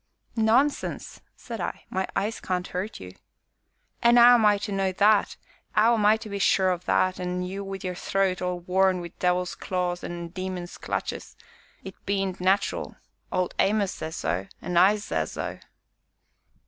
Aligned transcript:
"Nonsense!" 0.35 1.21
said 1.35 1.61
I; 1.61 1.85
"my 1.91 2.07
eyes 2.15 2.39
can't 2.39 2.65
hurt 2.65 2.99
you." 2.99 3.13
"An' 4.01 4.17
'ow 4.17 4.33
am 4.33 4.47
I 4.47 4.57
to 4.57 4.71
know 4.71 4.91
that, 4.93 5.37
'ow 5.75 5.93
am 5.93 6.07
I 6.07 6.17
to 6.17 6.27
be 6.27 6.39
sure 6.39 6.71
o' 6.71 6.77
that; 6.79 7.19
an' 7.19 7.43
you 7.43 7.63
wi' 7.63 7.81
your 7.83 7.93
throat 7.93 8.41
all 8.41 8.61
torn 8.63 8.99
wi' 8.99 9.11
devil's 9.19 9.53
claws 9.53 10.03
an' 10.03 10.29
demon's 10.29 10.79
clutches 10.79 11.37
it 11.83 11.93
bean't 12.07 12.41
nat'ral 12.41 12.95
Old 13.31 13.53
Amos 13.59 13.91
says 13.93 14.15
so, 14.15 14.47
an' 14.59 14.75
I 14.75 14.95
sez 14.95 15.33
so." 15.33 15.59